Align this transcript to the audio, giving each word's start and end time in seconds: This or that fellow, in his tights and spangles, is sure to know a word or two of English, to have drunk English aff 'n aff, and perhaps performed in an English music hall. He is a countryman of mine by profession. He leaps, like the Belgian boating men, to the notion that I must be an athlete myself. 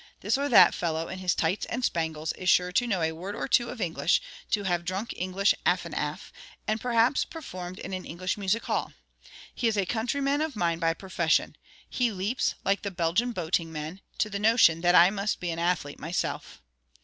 This 0.21 0.35
or 0.35 0.49
that 0.49 0.73
fellow, 0.73 1.07
in 1.09 1.19
his 1.19 1.35
tights 1.35 1.67
and 1.67 1.85
spangles, 1.85 2.33
is 2.33 2.49
sure 2.49 2.71
to 2.71 2.87
know 2.87 3.03
a 3.03 3.11
word 3.11 3.35
or 3.35 3.47
two 3.47 3.69
of 3.69 3.79
English, 3.79 4.19
to 4.49 4.63
have 4.63 4.83
drunk 4.83 5.13
English 5.15 5.53
aff 5.63 5.85
'n 5.85 5.93
aff, 5.93 6.33
and 6.67 6.81
perhaps 6.81 7.23
performed 7.23 7.77
in 7.77 7.93
an 7.93 8.03
English 8.03 8.35
music 8.35 8.63
hall. 8.65 8.93
He 9.53 9.67
is 9.67 9.77
a 9.77 9.85
countryman 9.85 10.41
of 10.41 10.55
mine 10.55 10.79
by 10.79 10.95
profession. 10.95 11.55
He 11.87 12.11
leaps, 12.11 12.55
like 12.65 12.81
the 12.81 12.89
Belgian 12.89 13.31
boating 13.31 13.71
men, 13.71 14.01
to 14.17 14.27
the 14.31 14.39
notion 14.39 14.81
that 14.81 14.95
I 14.95 15.11
must 15.11 15.39
be 15.39 15.51
an 15.51 15.59
athlete 15.59 15.99
myself. 15.99 16.63